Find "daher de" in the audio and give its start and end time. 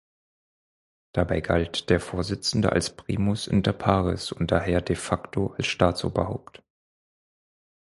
4.49-4.95